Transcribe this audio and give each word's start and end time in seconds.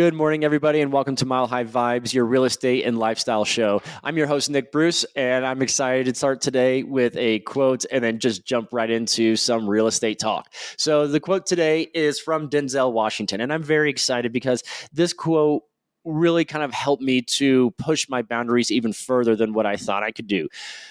Good 0.00 0.14
morning, 0.14 0.44
everybody, 0.44 0.80
and 0.80 0.90
welcome 0.90 1.14
to 1.16 1.26
Mile 1.26 1.46
High 1.46 1.64
Vibes, 1.64 2.14
your 2.14 2.24
real 2.24 2.44
estate 2.44 2.86
and 2.86 2.98
lifestyle 2.98 3.44
show. 3.44 3.82
I'm 4.02 4.16
your 4.16 4.26
host, 4.26 4.48
Nick 4.48 4.72
Bruce, 4.72 5.04
and 5.14 5.44
I'm 5.44 5.60
excited 5.60 6.06
to 6.06 6.14
start 6.14 6.40
today 6.40 6.82
with 6.84 7.14
a 7.18 7.40
quote 7.40 7.84
and 7.92 8.02
then 8.02 8.18
just 8.18 8.46
jump 8.46 8.70
right 8.72 8.88
into 8.88 9.36
some 9.36 9.68
real 9.68 9.86
estate 9.86 10.18
talk. 10.18 10.54
So, 10.78 11.06
the 11.06 11.20
quote 11.20 11.44
today 11.44 11.82
is 11.92 12.18
from 12.18 12.48
Denzel 12.48 12.94
Washington, 12.94 13.42
and 13.42 13.52
I'm 13.52 13.62
very 13.62 13.90
excited 13.90 14.32
because 14.32 14.62
this 14.90 15.12
quote 15.12 15.64
really 16.06 16.46
kind 16.46 16.64
of 16.64 16.72
helped 16.72 17.02
me 17.02 17.20
to 17.20 17.70
push 17.72 18.08
my 18.08 18.22
boundaries 18.22 18.70
even 18.70 18.94
further 18.94 19.36
than 19.36 19.52
what 19.52 19.66
I 19.66 19.76
thought 19.76 20.02
I 20.02 20.12
could 20.12 20.26
do. 20.26 20.48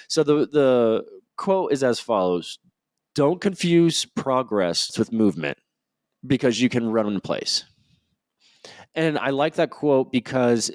So, 0.08 0.22
the, 0.22 0.46
the 0.46 1.06
quote 1.36 1.72
is 1.72 1.84
as 1.84 2.00
follows 2.00 2.60
Don't 3.16 3.42
confuse 3.42 4.06
progress 4.06 5.00
with 5.00 5.12
movement 5.12 5.58
because 6.28 6.62
you 6.62 6.70
can 6.70 6.92
run 6.92 7.08
in 7.08 7.22
place. 7.22 7.64
And 8.96 9.18
I 9.18 9.30
like 9.30 9.56
that 9.56 9.70
quote 9.70 10.12
because 10.12 10.72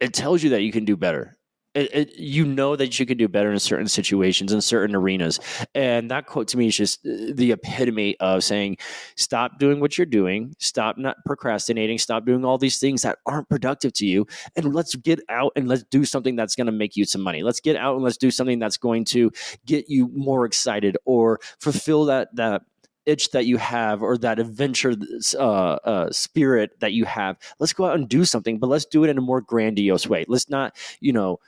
it 0.00 0.12
tells 0.12 0.42
you 0.42 0.50
that 0.50 0.62
you 0.62 0.72
can 0.72 0.84
do 0.84 0.96
better. 0.96 1.36
It, 1.74 1.92
it, 1.92 2.16
you 2.16 2.44
know 2.44 2.76
that 2.76 3.00
you 3.00 3.06
can 3.06 3.18
do 3.18 3.26
better 3.26 3.50
in 3.50 3.58
certain 3.58 3.88
situations 3.88 4.52
in 4.52 4.60
certain 4.60 4.94
arenas. 4.94 5.40
And 5.74 6.08
that 6.12 6.26
quote 6.26 6.46
to 6.48 6.56
me 6.56 6.68
is 6.68 6.76
just 6.76 7.02
the 7.02 7.50
epitome 7.50 8.16
of 8.20 8.44
saying 8.44 8.76
stop 9.16 9.58
doing 9.58 9.80
what 9.80 9.98
you're 9.98 10.06
doing. 10.06 10.54
Stop 10.60 10.98
not 10.98 11.16
procrastinating. 11.26 11.98
Stop 11.98 12.26
doing 12.26 12.44
all 12.44 12.58
these 12.58 12.78
things 12.78 13.02
that 13.02 13.18
aren't 13.26 13.48
productive 13.48 13.92
to 13.94 14.06
you. 14.06 14.24
And 14.54 14.72
let's 14.72 14.94
get 14.94 15.18
out 15.28 15.50
and 15.56 15.66
let's 15.66 15.82
do 15.82 16.04
something 16.04 16.36
that's 16.36 16.54
going 16.54 16.66
to 16.66 16.72
make 16.72 16.94
you 16.94 17.04
some 17.04 17.22
money. 17.22 17.42
Let's 17.42 17.60
get 17.60 17.74
out 17.74 17.96
and 17.96 18.04
let's 18.04 18.18
do 18.18 18.30
something 18.30 18.60
that's 18.60 18.76
going 18.76 19.04
to 19.06 19.32
get 19.66 19.88
you 19.88 20.08
more 20.14 20.44
excited 20.44 20.96
or 21.04 21.40
fulfill 21.58 22.04
that 22.04 22.28
that 22.36 22.62
itch 23.06 23.30
that 23.30 23.46
you 23.46 23.56
have 23.58 24.02
or 24.02 24.16
that 24.18 24.38
adventure 24.38 24.94
uh, 25.38 25.42
uh, 25.42 26.10
spirit 26.10 26.78
that 26.80 26.92
you 26.92 27.04
have 27.04 27.36
let's 27.58 27.72
go 27.72 27.84
out 27.84 27.94
and 27.96 28.08
do 28.08 28.24
something 28.24 28.58
but 28.58 28.68
let's 28.68 28.86
do 28.86 29.04
it 29.04 29.10
in 29.10 29.18
a 29.18 29.22
more 29.22 29.40
grandiose 29.40 30.06
way. 30.06 30.24
Let's 30.28 30.48
not 30.48 30.76
you 31.00 31.12
know 31.12 31.38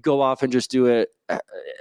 go 0.00 0.20
off 0.20 0.42
and 0.42 0.52
just 0.52 0.70
do 0.70 0.86
it 0.86 1.10
uh, 1.28 1.38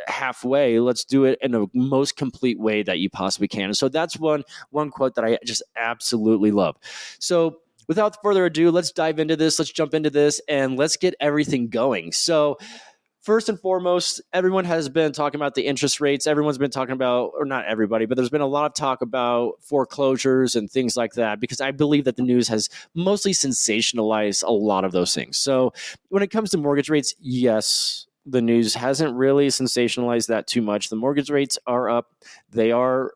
halfway. 0.07 0.79
Let's 0.79 1.03
do 1.03 1.25
it 1.25 1.39
in 1.41 1.51
the 1.51 1.67
most 1.73 2.15
complete 2.15 2.59
way 2.59 2.83
that 2.83 2.99
you 2.99 3.09
possibly 3.09 3.47
can. 3.47 3.73
So 3.73 3.89
that's 3.89 4.17
one 4.17 4.43
one 4.69 4.91
quote 4.91 5.15
that 5.15 5.25
i 5.25 5.37
just 5.45 5.63
absolutely 5.75 6.51
love. 6.51 6.77
So 7.19 7.57
without 7.87 8.17
further 8.23 8.45
ado 8.45 8.71
let's 8.71 8.91
dive 8.91 9.19
into 9.19 9.35
this. 9.35 9.59
Let's 9.59 9.71
jump 9.71 9.93
into 9.93 10.09
this 10.09 10.41
and 10.47 10.77
let's 10.77 10.97
get 10.97 11.15
everything 11.19 11.69
going. 11.69 12.11
So 12.11 12.57
first 13.25 13.49
and 13.49 13.59
foremost, 13.59 14.21
everyone 14.33 14.65
has 14.65 14.87
been 14.87 15.11
talking 15.11 15.39
about 15.39 15.55
the 15.55 15.65
interest 15.65 15.99
rates. 15.99 16.27
Everyone's 16.27 16.59
been 16.59 16.69
talking 16.69 16.93
about, 16.93 17.31
or 17.37 17.43
not 17.43 17.65
everybody, 17.65 18.05
but 18.05 18.15
there's 18.15 18.29
been 18.29 18.39
a 18.39 18.47
lot 18.47 18.67
of 18.67 18.75
talk 18.75 19.01
about 19.01 19.55
foreclosures 19.61 20.55
and 20.55 20.69
things 20.69 20.95
like 20.95 21.13
that 21.13 21.39
because 21.39 21.59
I 21.59 21.71
believe 21.71 22.05
that 22.05 22.17
the 22.17 22.21
news 22.21 22.47
has 22.47 22.69
mostly 22.93 23.31
sensationalized 23.31 24.43
a 24.43 24.51
lot 24.51 24.85
of 24.85 24.91
those 24.91 25.15
things. 25.15 25.37
So 25.37 25.73
when 26.09 26.21
it 26.21 26.29
comes 26.29 26.51
to 26.51 26.57
mortgage 26.59 26.87
rates, 26.89 27.15
yes, 27.19 28.05
the 28.27 28.41
news 28.41 28.75
hasn't 28.75 29.15
really 29.15 29.47
sensationalized 29.47 30.27
that 30.27 30.45
too 30.45 30.61
much. 30.61 30.89
The 30.89 30.95
mortgage 30.95 31.31
rates 31.31 31.57
are 31.65 31.89
up, 31.89 32.11
they 32.51 32.71
are 32.71 33.13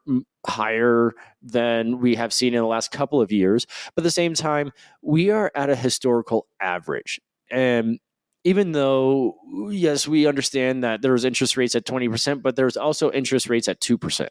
higher 0.48 1.14
than 1.44 2.00
we 2.00 2.16
have 2.16 2.34
seen 2.34 2.56
in 2.56 2.62
the 2.62 2.68
last 2.68 2.92
couple 2.92 3.22
of 3.22 3.32
years. 3.32 3.68
But 3.94 4.02
at 4.02 4.06
the 4.06 4.12
same 4.12 4.34
time, 4.34 4.72
we 5.04 5.30
are 5.30 5.52
at 5.54 5.70
a 5.70 5.76
historical 5.76 6.48
average. 6.60 7.22
And 7.52 8.00
even 8.50 8.72
though 8.72 9.36
yes 9.70 10.08
we 10.08 10.26
understand 10.26 10.84
that 10.84 11.02
there's 11.02 11.26
interest 11.26 11.58
rates 11.58 11.76
at 11.76 11.86
20% 11.86 12.42
but 12.42 12.56
there's 12.56 12.78
also 12.78 13.12
interest 13.12 13.50
rates 13.50 13.68
at 13.68 13.80
2% 13.80 14.28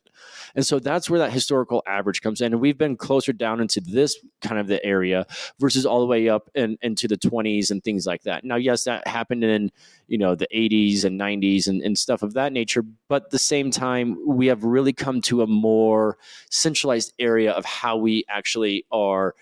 and 0.55 0.67
so 0.67 0.79
that's 0.79 1.09
where 1.09 1.21
that 1.21 1.33
historical 1.33 1.83
average 1.87 2.23
comes 2.23 2.41
in. 2.41 2.53
And 2.53 2.61
we've 2.61 2.78
been 2.78 2.97
closer 2.97 3.33
down 3.33 3.61
into 3.61 3.81
this 3.81 4.19
kind 4.41 4.59
of 4.59 4.67
the 4.67 4.84
area 4.84 5.27
versus 5.59 5.87
all 5.87 6.01
the 6.01 6.07
way 6.07 6.28
up 6.28 6.51
in, 6.55 6.78
into 6.83 7.09
the 7.09 7.17
20s 7.17 7.71
and 7.71 7.83
things 7.83 8.07
like 8.07 8.23
that. 8.23 8.45
Now 8.45 8.57
yes 8.57 8.84
that 8.84 9.07
happened 9.07 9.45
in 9.45 9.71
you 10.07 10.19
know 10.19 10.34
the 10.34 10.49
80s 10.55 11.05
and 11.05 11.21
90s 11.21 11.69
and, 11.69 11.83
and 11.83 11.99
stuff 11.99 12.23
of 12.23 12.34
that 12.34 12.53
nature 12.53 12.83
but 13.09 13.25
at 13.25 13.31
the 13.31 13.39
same 13.39 13.71
time 13.71 14.17
we 14.27 14.47
have 14.47 14.65
really 14.65 14.93
come 14.93 15.21
to 15.23 15.43
a 15.43 15.47
more 15.47 16.17
centralized 16.51 17.12
area 17.19 17.53
of 17.53 17.65
how 17.65 17.97
we 17.97 18.25
actually 18.28 18.87
are 18.91 19.34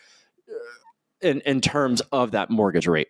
uh, 0.49 1.27
in, 1.29 1.41
in 1.43 1.61
terms 1.61 2.01
of 2.13 2.33
that 2.33 2.51
mortgage 2.51 2.87
rate 2.87 3.09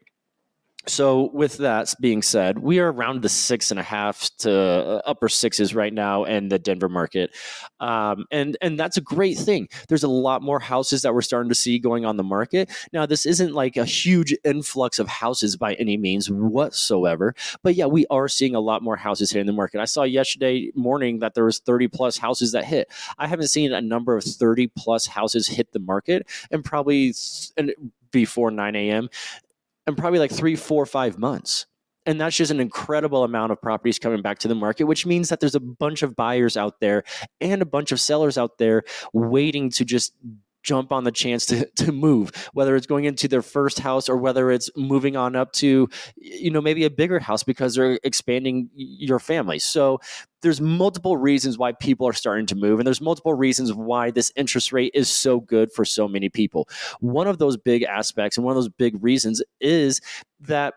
so, 0.88 1.30
with 1.32 1.58
that 1.58 1.92
being 2.00 2.22
said, 2.22 2.58
we 2.58 2.78
are 2.78 2.92
around 2.92 3.22
the 3.22 3.28
six 3.28 3.72
and 3.72 3.80
a 3.80 3.82
half 3.82 4.30
to 4.38 4.52
uh, 4.52 5.02
upper 5.04 5.28
sixes 5.28 5.74
right 5.74 5.92
now 5.92 6.24
in 6.24 6.48
the 6.48 6.60
Denver 6.60 6.88
market, 6.88 7.34
um, 7.80 8.24
and 8.30 8.56
and 8.60 8.78
that's 8.78 8.96
a 8.96 9.00
great 9.00 9.36
thing. 9.36 9.68
There's 9.88 10.04
a 10.04 10.08
lot 10.08 10.42
more 10.42 10.60
houses 10.60 11.02
that 11.02 11.12
we're 11.12 11.22
starting 11.22 11.48
to 11.48 11.56
see 11.56 11.80
going 11.80 12.04
on 12.04 12.16
the 12.16 12.22
market 12.22 12.70
now. 12.92 13.04
This 13.04 13.26
isn't 13.26 13.52
like 13.52 13.76
a 13.76 13.84
huge 13.84 14.32
influx 14.44 15.00
of 15.00 15.08
houses 15.08 15.56
by 15.56 15.74
any 15.74 15.96
means 15.96 16.30
whatsoever, 16.30 17.34
but 17.64 17.74
yeah, 17.74 17.86
we 17.86 18.06
are 18.08 18.28
seeing 18.28 18.54
a 18.54 18.60
lot 18.60 18.80
more 18.82 18.96
houses 18.96 19.32
hitting 19.32 19.46
the 19.46 19.52
market. 19.52 19.80
I 19.80 19.86
saw 19.86 20.04
yesterday 20.04 20.70
morning 20.76 21.18
that 21.18 21.34
there 21.34 21.44
was 21.44 21.58
30 21.58 21.88
plus 21.88 22.16
houses 22.16 22.52
that 22.52 22.64
hit. 22.64 22.92
I 23.18 23.26
haven't 23.26 23.48
seen 23.48 23.72
a 23.72 23.80
number 23.80 24.16
of 24.16 24.22
30 24.22 24.68
plus 24.68 25.06
houses 25.06 25.48
hit 25.48 25.72
the 25.72 25.80
market, 25.80 26.28
and 26.52 26.64
probably 26.64 27.12
and 27.56 27.74
before 28.12 28.50
9 28.52 28.76
a.m 28.76 29.10
in 29.86 29.94
probably 29.94 30.18
like 30.18 30.32
three, 30.32 30.56
four, 30.56 30.86
five 30.86 31.18
months. 31.18 31.66
And 32.06 32.20
that's 32.20 32.36
just 32.36 32.52
an 32.52 32.60
incredible 32.60 33.24
amount 33.24 33.50
of 33.50 33.60
properties 33.60 33.98
coming 33.98 34.22
back 34.22 34.38
to 34.40 34.48
the 34.48 34.54
market, 34.54 34.84
which 34.84 35.06
means 35.06 35.28
that 35.28 35.40
there's 35.40 35.56
a 35.56 35.60
bunch 35.60 36.02
of 36.02 36.14
buyers 36.14 36.56
out 36.56 36.78
there 36.80 37.02
and 37.40 37.60
a 37.60 37.66
bunch 37.66 37.90
of 37.90 38.00
sellers 38.00 38.38
out 38.38 38.58
there 38.58 38.84
waiting 39.12 39.70
to 39.70 39.84
just 39.84 40.12
jump 40.66 40.92
on 40.92 41.04
the 41.04 41.12
chance 41.12 41.46
to, 41.46 41.64
to 41.76 41.92
move, 41.92 42.30
whether 42.52 42.76
it's 42.76 42.86
going 42.86 43.04
into 43.04 43.28
their 43.28 43.42
first 43.42 43.78
house 43.78 44.08
or 44.08 44.16
whether 44.16 44.50
it's 44.50 44.68
moving 44.76 45.16
on 45.16 45.36
up 45.36 45.52
to, 45.52 45.88
you 46.16 46.50
know, 46.50 46.60
maybe 46.60 46.84
a 46.84 46.90
bigger 46.90 47.18
house 47.18 47.42
because 47.42 47.74
they're 47.74 47.98
expanding 48.02 48.68
your 48.74 49.18
family. 49.18 49.58
So 49.58 50.00
there's 50.42 50.60
multiple 50.60 51.16
reasons 51.16 51.56
why 51.56 51.72
people 51.72 52.06
are 52.06 52.12
starting 52.12 52.46
to 52.46 52.54
move 52.54 52.78
and 52.78 52.86
there's 52.86 53.00
multiple 53.00 53.34
reasons 53.34 53.72
why 53.72 54.10
this 54.10 54.30
interest 54.36 54.72
rate 54.72 54.92
is 54.94 55.08
so 55.08 55.40
good 55.40 55.72
for 55.72 55.84
so 55.84 56.06
many 56.06 56.28
people. 56.28 56.68
One 57.00 57.26
of 57.26 57.38
those 57.38 57.56
big 57.56 57.84
aspects 57.84 58.36
and 58.36 58.44
one 58.44 58.52
of 58.52 58.56
those 58.56 58.68
big 58.68 59.02
reasons 59.02 59.42
is 59.60 60.00
that 60.40 60.74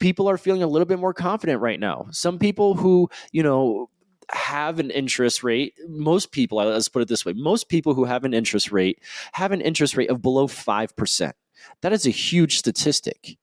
people 0.00 0.28
are 0.28 0.38
feeling 0.38 0.62
a 0.62 0.66
little 0.66 0.86
bit 0.86 0.98
more 0.98 1.14
confident 1.14 1.60
right 1.60 1.80
now. 1.80 2.06
Some 2.10 2.38
people 2.38 2.74
who, 2.74 3.08
you 3.32 3.42
know, 3.42 3.88
have 4.30 4.78
an 4.78 4.90
interest 4.90 5.44
rate, 5.44 5.74
most 5.88 6.32
people, 6.32 6.58
let's 6.58 6.88
put 6.88 7.02
it 7.02 7.08
this 7.08 7.24
way, 7.24 7.32
most 7.32 7.68
people 7.68 7.94
who 7.94 8.04
have 8.04 8.24
an 8.24 8.34
interest 8.34 8.72
rate 8.72 9.00
have 9.32 9.52
an 9.52 9.60
interest 9.60 9.96
rate 9.96 10.10
of 10.10 10.22
below 10.22 10.46
5%. 10.46 11.32
That 11.82 11.92
is 11.92 12.06
a 12.06 12.10
huge 12.10 12.58
statistic. 12.58 13.36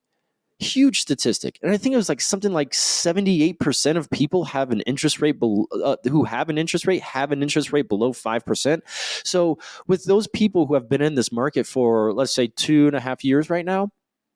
Huge 0.60 1.02
statistic. 1.02 1.60
And 1.62 1.72
I 1.72 1.78
think 1.78 1.94
it 1.94 1.98
was 1.98 2.10
like 2.10 2.22
something 2.22 2.54
like 2.54 2.72
78% 2.72 3.98
of 3.98 4.10
people 4.10 4.46
have 4.46 4.72
an 4.72 4.82
interest 4.82 5.22
rate 5.22 5.40
below, 5.40 5.66
uh, 5.84 5.98
who 6.04 6.24
have 6.26 6.50
an 6.50 6.58
interest 6.58 6.86
rate 6.86 7.02
have 7.02 7.32
an 7.32 7.42
interest 7.42 7.74
rate 7.74 7.90
below 7.90 8.14
5%. 8.14 8.82
So, 9.26 9.58
with 9.88 10.06
those 10.06 10.28
people 10.28 10.66
who 10.66 10.76
have 10.76 10.88
been 10.88 11.02
in 11.02 11.16
this 11.16 11.32
market 11.32 11.66
for, 11.66 12.14
let's 12.14 12.34
say, 12.34 12.48
two 12.48 12.88
and 12.88 12.96
a 12.96 13.00
half 13.00 13.24
years 13.24 13.50
right 13.50 13.66
now, 13.66 13.90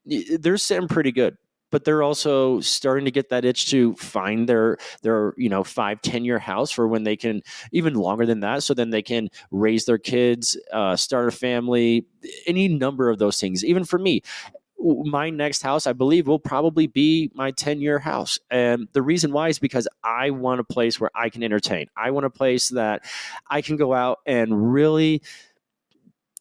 they're 0.05 0.57
sitting 0.57 0.87
pretty 0.87 1.11
good 1.11 1.37
but 1.71 1.83
they're 1.83 2.03
also 2.03 2.59
starting 2.59 3.05
to 3.05 3.11
get 3.11 3.29
that 3.29 3.45
itch 3.45 3.69
to 3.69 3.95
find 3.95 4.47
their 4.47 4.77
their 5.01 5.33
you 5.37 5.49
know 5.49 5.63
five 5.63 6.01
ten 6.01 6.25
year 6.25 6.39
house 6.39 6.71
for 6.71 6.87
when 6.87 7.03
they 7.03 7.15
can 7.15 7.41
even 7.71 7.93
longer 7.93 8.25
than 8.25 8.41
that 8.41 8.63
so 8.63 8.73
then 8.73 8.89
they 8.89 9.01
can 9.01 9.29
raise 9.51 9.85
their 9.85 9.97
kids 9.97 10.57
uh, 10.73 10.95
start 10.95 11.27
a 11.27 11.31
family 11.31 12.05
any 12.45 12.67
number 12.67 13.09
of 13.09 13.19
those 13.19 13.39
things. 13.39 13.63
Even 13.63 13.83
for 13.83 13.99
me 13.99 14.21
my 14.79 15.31
next 15.31 15.63
house 15.63 15.87
i 15.87 15.91
believe 15.91 16.27
will 16.27 16.37
probably 16.37 16.85
be 16.85 17.31
my 17.33 17.49
10 17.49 17.81
year 17.81 17.97
house. 17.97 18.39
And 18.51 18.87
the 18.93 19.01
reason 19.01 19.31
why 19.31 19.49
is 19.49 19.57
because 19.57 19.87
i 20.03 20.29
want 20.29 20.59
a 20.59 20.63
place 20.63 20.99
where 20.99 21.09
i 21.15 21.29
can 21.29 21.41
entertain. 21.43 21.87
I 21.97 22.11
want 22.11 22.27
a 22.27 22.29
place 22.29 22.69
that 22.69 23.03
i 23.49 23.61
can 23.61 23.75
go 23.75 23.93
out 23.93 24.19
and 24.25 24.71
really 24.71 25.23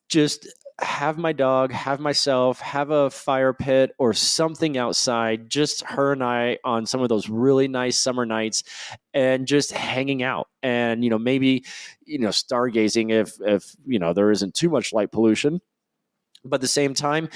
just 0.09 0.47
have 0.81 1.17
my 1.17 1.33
dog, 1.33 1.73
have 1.73 2.01
myself, 2.01 2.61
have 2.61 2.91
a 2.91 3.11
fire 3.11 3.53
pit 3.55 3.93
or 3.99 4.13
something 4.13 4.77
outside, 4.77 5.49
just 5.49 5.83
her 5.85 6.13
and 6.13 6.23
I 6.23 6.59
on 6.65 6.85
some 6.85 7.01
of 7.01 7.09
those 7.09 7.29
really 7.29 7.67
nice 7.67 7.99
summer 7.99 8.27
nights 8.27 8.63
and 9.15 9.47
just 9.47 9.73
hanging 9.73 10.23
out. 10.23 10.49
And 10.63 11.03
you 11.03 11.11
know 11.11 11.19
maybe 11.19 11.65
you 12.05 12.19
know 12.19 12.29
stargazing 12.29 13.11
if 13.11 13.41
if 13.41 13.75
you 13.87 13.99
know 13.99 14.13
there 14.13 14.31
isn't 14.31 14.55
too 14.55 14.69
much 14.69 14.93
light 14.93 15.13
pollution 15.13 15.61
but 16.47 16.57
at 16.57 16.61
the 16.61 16.69
same 16.69 16.95
time 16.95 17.29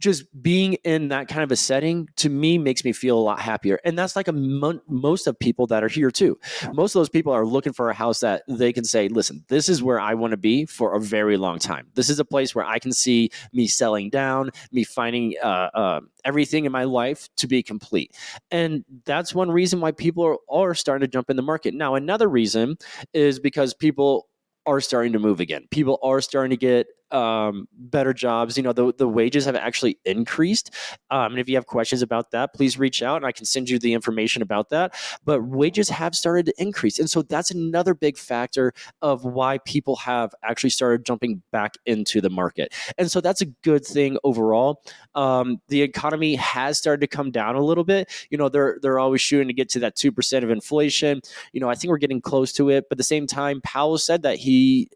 just 0.00 0.24
being 0.42 0.74
in 0.84 1.08
that 1.08 1.28
kind 1.28 1.42
of 1.42 1.52
a 1.52 1.56
setting 1.56 2.08
to 2.16 2.28
me 2.28 2.58
makes 2.58 2.84
me 2.84 2.92
feel 2.92 3.18
a 3.18 3.20
lot 3.20 3.38
happier. 3.38 3.78
And 3.84 3.98
that's 3.98 4.16
like 4.16 4.28
a 4.28 4.32
mon- 4.32 4.80
most 4.88 5.26
of 5.26 5.38
people 5.38 5.66
that 5.68 5.84
are 5.84 5.88
here 5.88 6.10
too. 6.10 6.38
Most 6.72 6.94
of 6.94 7.00
those 7.00 7.10
people 7.10 7.32
are 7.32 7.44
looking 7.44 7.74
for 7.74 7.90
a 7.90 7.94
house 7.94 8.20
that 8.20 8.42
they 8.48 8.72
can 8.72 8.84
say 8.84 9.08
listen 9.08 9.44
this 9.48 9.68
is 9.68 9.82
where 9.82 10.00
i 10.00 10.14
want 10.14 10.30
to 10.30 10.36
be 10.36 10.64
for 10.64 10.94
a 10.94 11.00
very 11.00 11.36
long 11.36 11.58
time. 11.58 11.86
This 11.94 12.08
is 12.08 12.18
a 12.18 12.24
place 12.24 12.54
where 12.54 12.64
i 12.64 12.78
can 12.78 12.92
see 12.92 13.30
me 13.52 13.66
selling 13.66 14.08
down 14.10 14.50
me 14.72 14.84
finding 14.84 15.34
uh, 15.42 15.70
uh, 15.74 16.00
everything 16.24 16.64
in 16.64 16.72
my 16.72 16.84
life 16.84 17.28
to 17.36 17.46
be 17.46 17.62
complete. 17.62 18.16
And 18.50 18.84
that's 19.04 19.34
one 19.34 19.50
reason 19.50 19.80
why 19.80 19.92
people 19.92 20.24
are, 20.24 20.38
are 20.50 20.74
starting 20.74 21.06
to 21.06 21.10
jump 21.10 21.28
in 21.28 21.36
the 21.36 21.42
market. 21.42 21.74
Now 21.74 21.94
another 21.94 22.28
reason 22.28 22.76
is 23.12 23.38
because 23.38 23.74
people 23.74 24.28
are 24.66 24.80
starting 24.80 25.12
to 25.12 25.18
move 25.18 25.40
again. 25.40 25.66
People 25.70 25.98
are 26.02 26.20
starting 26.20 26.50
to 26.50 26.56
get 26.56 26.86
um, 27.12 27.68
better 27.72 28.12
jobs. 28.12 28.56
You 28.56 28.62
know, 28.62 28.72
the, 28.72 28.92
the 28.96 29.08
wages 29.08 29.44
have 29.44 29.56
actually 29.56 29.98
increased. 30.04 30.74
Um, 31.10 31.32
and 31.32 31.40
if 31.40 31.48
you 31.48 31.56
have 31.56 31.66
questions 31.66 32.02
about 32.02 32.30
that, 32.32 32.54
please 32.54 32.78
reach 32.78 33.02
out 33.02 33.16
and 33.16 33.26
I 33.26 33.32
can 33.32 33.44
send 33.44 33.68
you 33.68 33.78
the 33.78 33.92
information 33.92 34.42
about 34.42 34.70
that. 34.70 34.94
But 35.24 35.42
wages 35.42 35.88
have 35.88 36.14
started 36.14 36.46
to 36.46 36.54
increase. 36.58 36.98
And 36.98 37.10
so 37.10 37.22
that's 37.22 37.50
another 37.50 37.94
big 37.94 38.16
factor 38.16 38.72
of 39.02 39.24
why 39.24 39.58
people 39.58 39.96
have 39.96 40.34
actually 40.42 40.70
started 40.70 41.04
jumping 41.04 41.42
back 41.52 41.74
into 41.86 42.20
the 42.20 42.30
market. 42.30 42.72
And 42.98 43.10
so 43.10 43.20
that's 43.20 43.40
a 43.40 43.46
good 43.46 43.84
thing 43.84 44.18
overall. 44.24 44.82
Um, 45.14 45.60
the 45.68 45.82
economy 45.82 46.36
has 46.36 46.78
started 46.78 47.00
to 47.00 47.06
come 47.06 47.30
down 47.30 47.56
a 47.56 47.62
little 47.62 47.84
bit. 47.84 48.10
You 48.30 48.38
know, 48.38 48.48
they're, 48.48 48.78
they're 48.82 48.98
always 48.98 49.20
shooting 49.20 49.48
to 49.48 49.54
get 49.54 49.68
to 49.70 49.80
that 49.80 49.96
2% 49.96 50.42
of 50.42 50.50
inflation. 50.50 51.20
You 51.52 51.60
know, 51.60 51.68
I 51.68 51.74
think 51.74 51.90
we're 51.90 51.98
getting 51.98 52.20
close 52.20 52.52
to 52.54 52.70
it. 52.70 52.84
But 52.88 52.94
at 52.94 52.98
the 52.98 53.04
same 53.04 53.26
time, 53.26 53.60
Powell 53.62 53.98
said 53.98 54.22
that 54.22 54.36
he 54.36 54.90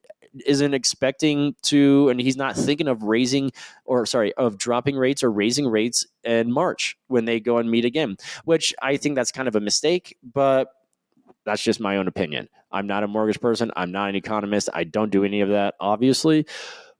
isn't 0.47 0.75
expecting 0.75 1.55
to, 1.63 2.09
and 2.09 2.21
he's 2.21 2.37
not 2.37 2.57
thinking 2.57 2.89
of 2.89 3.03
raising 3.03 3.53
or 3.85 4.07
sorry, 4.07 4.33
of 4.35 4.59
dropping 4.59 4.97
rates 4.97 5.23
or 5.23 5.31
raising 5.31 5.67
rates 5.67 6.07
in 6.25 6.51
March 6.53 6.97
when 7.09 7.25
they 7.25 7.41
go 7.41 7.59
and 7.59 7.71
meet 7.71 7.85
again, 7.85 8.17
which 8.45 8.75
I 8.83 8.97
think 8.97 9.15
that's 9.15 9.33
kind 9.33 9.49
of 9.49 9.57
a 9.57 9.61
mistake, 9.61 10.17
but 10.23 10.69
that's 11.45 11.63
just 11.63 11.81
my 11.81 11.97
own 11.99 12.09
opinion. 12.09 12.49
I'm 12.73 12.87
not 12.87 13.05
a 13.05 13.09
mortgage 13.09 13.41
person. 13.41 13.71
I'm 13.77 13.93
not 13.93 14.09
an 14.09 14.17
economist. 14.17 14.69
I 14.75 14.85
don't 14.85 15.11
do 15.11 15.25
any 15.25 15.41
of 15.43 15.51
that, 15.51 15.75
obviously. 15.79 16.47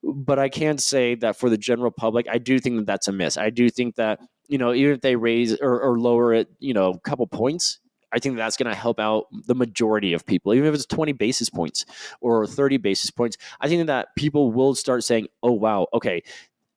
But 0.03 0.39
I 0.39 0.51
can 0.51 0.77
say 0.79 1.15
that 1.17 1.37
for 1.37 1.49
the 1.49 1.57
general 1.57 1.91
public, 1.91 2.27
I 2.31 2.39
do 2.39 2.59
think 2.59 2.77
that 2.77 2.87
that's 2.87 3.09
a 3.09 3.13
miss. 3.13 3.39
I 3.39 3.51
do 3.51 3.71
think 3.71 3.97
that, 3.97 4.21
you 4.49 4.59
know, 4.59 4.75
even 4.75 4.93
if 4.93 5.01
they 5.01 5.17
raise 5.17 5.59
or, 5.59 5.81
or 5.81 5.99
lower 5.99 6.35
it, 6.35 6.49
you 6.59 6.75
know, 6.75 6.91
a 6.91 7.01
couple 7.01 7.27
points, 7.27 7.81
I 8.15 8.19
think 8.19 8.37
that's 8.37 8.57
going 8.57 8.71
to 8.71 8.79
help 8.79 9.01
out 9.01 9.27
the 9.33 9.55
majority 9.55 10.13
of 10.13 10.25
people, 10.25 10.55
even 10.55 10.69
if 10.69 10.75
it's 10.75 10.87
20 10.87 11.13
basis 11.13 11.51
points 11.51 11.85
or 12.21 12.47
30 12.47 12.77
basis 12.79 13.11
points. 13.11 13.37
I 13.61 13.69
think 13.69 13.87
that 13.89 14.15
people 14.17 14.53
will 14.53 14.75
start 14.75 15.05
saying, 15.05 15.29
oh, 15.43 15.53
wow, 15.53 15.89
okay, 15.93 16.23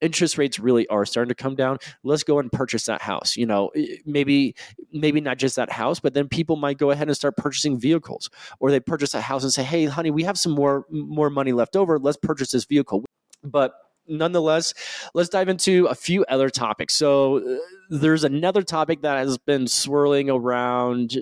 interest 0.02 0.38
rates 0.38 0.60
really 0.60 0.88
are 0.88 1.06
starting 1.06 1.30
to 1.30 1.36
come 1.36 1.56
down. 1.56 1.78
Let's 2.04 2.24
go 2.24 2.40
and 2.40 2.52
purchase 2.52 2.86
that 2.86 3.02
house 3.02 3.36
you 3.36 3.46
know 3.46 3.72
maybe 4.06 4.56
maybe 4.92 5.22
not 5.22 5.38
just 5.38 5.56
that 5.56 5.72
house 5.72 6.00
but 6.00 6.14
then 6.14 6.28
people 6.28 6.56
might 6.56 6.78
go 6.78 6.92
ahead 6.92 7.08
and 7.08 7.18
start 7.18 7.36
purchasing 7.36 7.80
vehicles 7.80 8.30
or 8.60 8.70
they 8.70 8.80
purchase 8.80 9.14
a 9.14 9.22
house 9.22 9.44
and 9.44 9.52
say 9.52 9.64
hey 9.64 9.86
honey 9.86 10.12
we 10.12 10.24
have 10.24 10.38
some 10.38 10.52
more 10.52 10.86
more 10.92 11.30
money 11.30 11.52
left 11.52 11.76
over. 11.76 11.98
Let's 12.00 12.18
purchase 12.18 12.52
this 12.52 12.66
vehicle. 12.66 13.06
But 13.44 13.74
nonetheless, 14.08 14.74
let's 15.14 15.30
dive 15.30 15.50
into 15.50 15.86
a 15.88 15.96
few 15.96 16.24
other 16.26 16.50
topics. 16.50 16.96
So, 16.96 17.38
uh, 17.38 17.58
there's 17.90 18.24
another 18.24 18.64
topic 18.64 19.02
that 19.02 19.18
has 19.18 19.38
been 19.38 19.68
swirling 19.68 20.30
around 20.30 21.18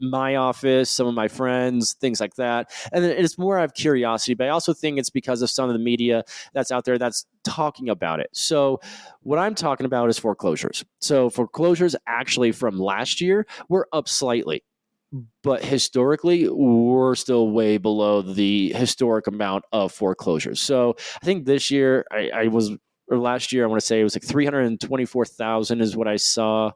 my 0.00 0.36
office, 0.36 0.90
some 0.90 1.06
of 1.06 1.14
my 1.14 1.28
friends, 1.28 1.94
things 1.94 2.20
like 2.20 2.34
that. 2.36 2.70
And 2.92 3.04
it's 3.04 3.38
more 3.38 3.58
out 3.58 3.64
of 3.64 3.74
curiosity, 3.74 4.34
but 4.34 4.46
I 4.46 4.50
also 4.50 4.72
think 4.72 4.98
it's 4.98 5.10
because 5.10 5.42
of 5.42 5.50
some 5.50 5.68
of 5.68 5.72
the 5.72 5.80
media 5.80 6.24
that's 6.52 6.70
out 6.70 6.84
there 6.84 6.98
that's 6.98 7.26
talking 7.44 7.88
about 7.88 8.20
it. 8.20 8.28
So, 8.32 8.80
what 9.22 9.38
I'm 9.38 9.54
talking 9.54 9.86
about 9.86 10.08
is 10.08 10.18
foreclosures. 10.18 10.84
So, 11.00 11.30
foreclosures 11.30 11.96
actually 12.06 12.52
from 12.52 12.78
last 12.78 13.20
year 13.20 13.46
were 13.68 13.88
up 13.92 14.08
slightly 14.08 14.62
but 15.42 15.64
historically 15.64 16.48
we're 16.48 17.14
still 17.14 17.50
way 17.50 17.78
below 17.78 18.22
the 18.22 18.72
historic 18.74 19.26
amount 19.26 19.64
of 19.72 19.92
foreclosures. 19.92 20.60
So 20.60 20.96
i 21.22 21.24
think 21.24 21.46
this 21.46 21.70
year 21.70 22.06
i, 22.10 22.30
I 22.34 22.48
was 22.48 22.70
or 23.10 23.18
last 23.18 23.52
year 23.52 23.64
i 23.64 23.66
want 23.66 23.80
to 23.80 23.86
say 23.86 24.00
it 24.00 24.04
was 24.04 24.14
like 24.14 24.24
324000 24.24 25.80
is 25.80 25.96
what 25.96 26.08
i 26.08 26.16
saw. 26.16 26.72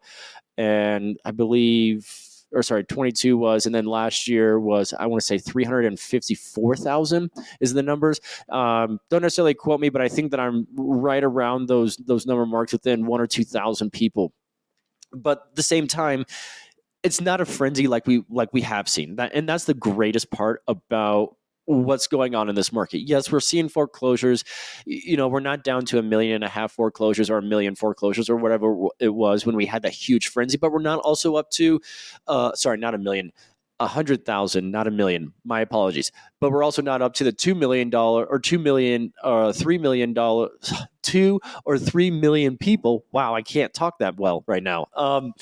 And 0.57 1.19
i 1.25 1.31
believe 1.31 2.11
or 2.55 2.63
sorry 2.63 2.85
22 2.85 3.37
was 3.37 3.65
and 3.67 3.75
then 3.75 3.87
last 3.87 4.29
year 4.29 4.59
was 4.61 4.95
i 4.99 5.07
want 5.07 5.21
to 5.21 5.27
say 5.27 5.39
354000 5.39 7.31
is 7.61 7.73
the 7.75 7.83
numbers. 7.83 8.21
Um, 8.51 8.99
don't 9.11 9.23
necessarily 9.23 9.55
quote 9.55 9.81
me 9.81 9.91
but 9.91 10.01
i 10.01 10.09
think 10.09 10.31
that 10.31 10.41
i'm 10.41 10.67
right 10.75 11.25
around 11.25 11.67
those 11.67 11.97
those 11.97 12.27
number 12.27 12.47
marks 12.47 12.73
within 12.73 13.07
one 13.07 13.21
or 13.21 13.27
two 13.27 13.45
thousand 13.45 13.91
people. 13.93 14.33
But 15.15 15.43
at 15.51 15.57
the 15.57 15.63
same 15.63 15.87
time 15.87 16.25
it's 17.03 17.21
not 17.21 17.41
a 17.41 17.45
frenzy 17.45 17.87
like 17.87 18.07
we 18.07 18.25
like 18.29 18.53
we 18.53 18.61
have 18.61 18.89
seen 18.89 19.17
that 19.17 19.33
and 19.35 19.49
that's 19.49 19.65
the 19.65 19.75
greatest 19.75 20.31
part 20.31 20.63
about 20.69 21.37
what's 21.67 22.09
going 22.09 22.35
on 22.35 22.49
in 22.49 22.55
this 22.55 22.73
market 22.73 22.99
yes 22.99 23.31
we're 23.31 23.41
seeing 23.41 23.69
foreclosures 23.69 24.45
you 24.85 25.17
know 25.17 25.29
we're 25.29 25.41
not 25.41 25.63
down 25.63 25.85
to 25.85 25.99
a 25.99 26.03
million 26.03 26.35
and 26.35 26.45
a 26.45 26.49
half 26.49 26.73
foreclosures 26.73 27.31
or 27.31 27.39
a 27.39 27.43
million 27.43 27.75
foreclosures 27.75 28.29
or 28.29 28.37
whatever 28.37 28.75
it 28.99 29.15
was 29.15 29.47
when 29.47 29.55
we 29.55 29.65
had 29.65 29.83
that 29.83 29.93
huge 29.93 30.29
frenzy 30.29 30.57
but 30.57 30.73
we're 30.73 30.81
not 30.81 30.99
also 31.01 31.37
up 31.37 31.51
to 31.51 31.81
uh 32.27 32.53
sorry 32.55 32.79
not 32.79 32.95
a 32.95 32.99
million 32.99 33.33
a 33.81 33.87
hundred 33.89 34.25
thousand, 34.25 34.71
not 34.71 34.87
a 34.87 34.93
million. 34.93 35.33
My 35.45 35.61
apologies, 35.61 36.13
but 36.41 36.53
we're 36.53 36.63
also 36.63 36.83
not 36.83 37.03
up 37.03 37.15
to 37.15 37.25
the 37.25 37.33
two 37.33 37.55
million 37.55 37.91
dollar 37.91 38.25
or 38.25 38.39
two 38.39 38.61
million 38.61 39.13
or 39.25 39.47
uh, 39.47 39.53
three 39.53 39.77
million 39.77 40.13
dollar, 40.13 40.51
two 41.03 41.41
or 41.65 41.79
three 41.79 42.11
million 42.11 42.57
people. 42.57 43.05
Wow, 43.11 43.35
I 43.35 43.43
can't 43.43 43.75
talk 43.75 43.99
that 43.99 44.19
well 44.19 44.45
right 44.47 44.63
now. 44.63 44.87
Um, 44.95 45.33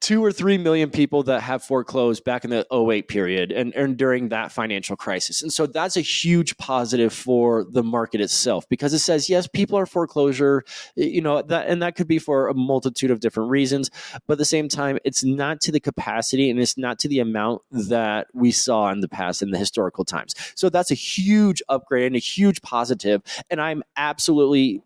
two 0.00 0.24
or 0.24 0.32
three 0.32 0.56
million 0.56 0.90
people 0.90 1.22
that 1.24 1.42
have 1.42 1.62
foreclosed 1.62 2.24
back 2.24 2.44
in 2.44 2.50
the 2.50 2.66
08 2.72 3.06
period 3.06 3.52
and, 3.52 3.74
and 3.74 3.96
during 3.96 4.30
that 4.30 4.50
financial 4.50 4.96
crisis. 4.96 5.42
And 5.42 5.52
so 5.52 5.66
that's 5.66 5.96
a 5.96 6.00
huge 6.00 6.56
positive 6.56 7.12
for 7.12 7.64
the 7.64 7.82
market 7.82 8.20
itself 8.20 8.66
because 8.68 8.94
it 8.94 9.00
says, 9.00 9.28
yes, 9.28 9.46
people 9.46 9.78
are 9.78 9.86
foreclosure, 9.86 10.64
you 10.94 11.20
know, 11.20 11.42
that 11.42 11.66
and 11.68 11.82
that 11.82 11.96
could 11.96 12.08
be 12.08 12.18
for 12.18 12.48
a 12.48 12.54
multitude 12.54 13.10
of 13.10 13.20
different 13.20 13.50
reasons. 13.50 13.90
But 14.26 14.34
at 14.34 14.38
the 14.38 14.44
same 14.44 14.68
time, 14.68 14.98
it's 15.04 15.22
not 15.22 15.60
to 15.62 15.72
the 15.72 15.80
capacity 15.80 16.50
and 16.50 16.58
it's 16.58 16.78
not 16.78 16.98
to 17.00 17.08
the 17.08 17.20
amount 17.20 17.62
that 17.70 18.28
we 18.32 18.52
saw 18.52 18.90
in 18.90 19.00
the 19.00 19.08
past 19.08 19.42
in 19.42 19.50
the 19.50 19.58
historical 19.58 20.04
times. 20.04 20.34
So 20.54 20.70
that's 20.70 20.90
a 20.90 20.94
huge 20.94 21.62
upgrade 21.68 22.06
and 22.06 22.16
a 22.16 22.20
huge. 22.20 22.60
And 23.50 23.60
I'm 23.60 23.82
absolutely 23.96 24.82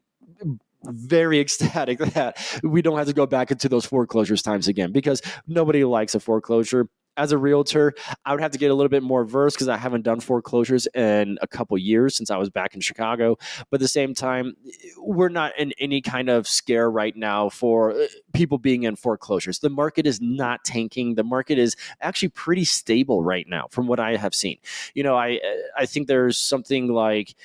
very 0.89 1.41
ecstatic 1.45 1.99
that 1.99 2.39
we 2.63 2.83
don't 2.83 2.99
have 2.99 3.07
to 3.07 3.13
go 3.13 3.27
back 3.27 3.51
into 3.51 3.69
those 3.69 3.87
foreclosures 3.87 4.43
times 4.43 4.69
again 4.69 4.93
because 4.93 5.23
nobody 5.47 5.85
likes 5.85 6.15
a 6.15 6.21
foreclosure. 6.21 6.89
As 7.17 7.31
a 7.31 7.39
realtor, 7.39 7.95
I 8.25 8.33
would 8.33 8.41
have 8.41 8.51
to 8.51 8.59
get 8.59 8.73
a 8.73 8.75
little 8.75 8.89
bit 8.89 9.05
more 9.05 9.25
versed 9.25 9.55
because 9.55 9.69
I 9.69 9.77
haven't 9.77 10.03
done 10.03 10.19
foreclosures 10.19 10.89
in 10.97 11.39
a 11.41 11.47
couple 11.47 11.79
years 11.79 12.17
since 12.17 12.29
I 12.29 12.37
was 12.39 12.51
back 12.51 12.75
in 12.75 12.81
Chicago. 12.81 13.37
But 13.71 13.77
at 13.77 13.83
the 13.83 13.87
same 13.89 14.15
time, 14.15 14.57
we're 14.99 15.29
not 15.29 15.57
in 15.57 15.73
any 15.79 16.01
kind 16.01 16.29
of 16.29 16.49
scare 16.49 16.91
right 16.91 17.15
now 17.17 17.51
for 17.51 17.93
uh, 17.93 18.07
people 18.33 18.59
being 18.59 18.83
in 18.83 18.97
foreclosures. 18.97 19.61
The 19.61 19.71
market 19.71 20.09
is 20.09 20.21
not 20.21 20.65
tanking. 20.65 21.15
The 21.15 21.23
market 21.23 21.57
is 21.57 21.77
actually 22.01 22.31
pretty 22.31 22.65
stable 22.65 23.23
right 23.23 23.47
now, 23.49 23.69
from 23.71 23.87
what 23.87 24.01
I 24.01 24.17
have 24.17 24.35
seen. 24.35 24.59
You 24.95 25.05
know, 25.05 25.17
I 25.17 25.39
I 25.79 25.87
think 25.87 26.09
there's 26.09 26.37
something 26.37 26.89
like 26.89 27.37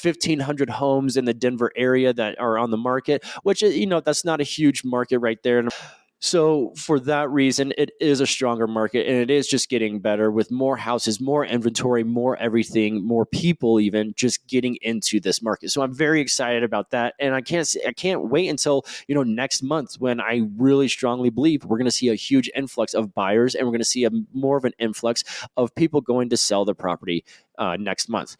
1500 0.00 0.70
homes 0.70 1.16
in 1.16 1.24
the 1.24 1.34
Denver 1.34 1.70
area 1.76 2.12
that 2.12 2.38
are 2.40 2.58
on 2.58 2.70
the 2.70 2.76
market, 2.76 3.24
which, 3.42 3.62
uh, 3.62 3.66
you 3.66 3.86
know, 3.86 4.00
that's 4.00 4.24
not 4.24 4.40
a 4.40 4.44
huge 4.44 4.84
market 4.84 5.18
right 5.18 5.42
there. 5.42 5.68
So, 6.24 6.72
for 6.76 7.00
that 7.00 7.28
reason, 7.30 7.72
it 7.76 7.90
is 8.00 8.20
a 8.20 8.28
stronger 8.28 8.68
market 8.68 9.08
and 9.08 9.16
it 9.16 9.28
is 9.28 9.48
just 9.48 9.68
getting 9.68 9.98
better 9.98 10.30
with 10.30 10.52
more 10.52 10.76
houses, 10.76 11.20
more 11.20 11.44
inventory, 11.44 12.04
more 12.04 12.36
everything, 12.36 13.04
more 13.04 13.26
people 13.26 13.80
even 13.80 14.14
just 14.16 14.46
getting 14.46 14.78
into 14.82 15.18
this 15.18 15.42
market. 15.42 15.70
So, 15.70 15.82
I'm 15.82 15.92
very 15.92 16.20
excited 16.20 16.62
about 16.62 16.90
that. 16.92 17.14
And 17.18 17.34
I 17.34 17.40
can't, 17.40 17.68
I 17.84 17.92
can't 17.92 18.30
wait 18.30 18.46
until, 18.46 18.86
you 19.08 19.16
know, 19.16 19.24
next 19.24 19.64
month 19.64 19.96
when 19.98 20.20
I 20.20 20.42
really 20.56 20.86
strongly 20.86 21.28
believe 21.28 21.64
we're 21.64 21.76
going 21.76 21.86
to 21.86 21.90
see 21.90 22.08
a 22.08 22.14
huge 22.14 22.48
influx 22.54 22.94
of 22.94 23.12
buyers 23.14 23.56
and 23.56 23.66
we're 23.66 23.72
going 23.72 23.80
to 23.80 23.84
see 23.84 24.04
a 24.04 24.10
more 24.32 24.56
of 24.56 24.64
an 24.64 24.74
influx 24.78 25.24
of 25.56 25.74
people 25.74 26.00
going 26.00 26.28
to 26.28 26.36
sell 26.36 26.64
their 26.64 26.76
property 26.76 27.24
uh, 27.58 27.76
next 27.76 28.08
month. 28.08 28.36